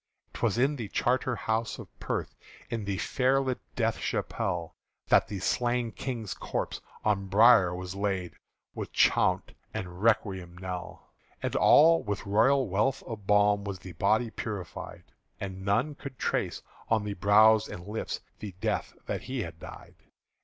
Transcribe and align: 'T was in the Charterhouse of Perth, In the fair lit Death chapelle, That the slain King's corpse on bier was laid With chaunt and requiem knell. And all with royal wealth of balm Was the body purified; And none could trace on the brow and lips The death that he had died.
'T 0.33 0.39
was 0.41 0.57
in 0.57 0.77
the 0.77 0.87
Charterhouse 0.89 1.77
of 1.77 1.87
Perth, 1.99 2.33
In 2.71 2.85
the 2.85 2.97
fair 2.97 3.39
lit 3.39 3.59
Death 3.75 3.99
chapelle, 3.99 4.73
That 5.09 5.27
the 5.27 5.37
slain 5.37 5.91
King's 5.91 6.33
corpse 6.33 6.81
on 7.05 7.27
bier 7.27 7.75
was 7.75 7.93
laid 7.93 8.33
With 8.73 8.91
chaunt 8.93 9.53
and 9.75 10.01
requiem 10.01 10.57
knell. 10.57 11.13
And 11.43 11.55
all 11.55 12.01
with 12.01 12.25
royal 12.25 12.67
wealth 12.67 13.03
of 13.03 13.27
balm 13.27 13.63
Was 13.63 13.77
the 13.77 13.91
body 13.93 14.31
purified; 14.31 15.03
And 15.39 15.63
none 15.63 15.93
could 15.93 16.17
trace 16.17 16.63
on 16.89 17.03
the 17.03 17.13
brow 17.13 17.59
and 17.69 17.85
lips 17.85 18.21
The 18.39 18.55
death 18.59 18.95
that 19.05 19.21
he 19.21 19.43
had 19.43 19.59
died. 19.59 19.93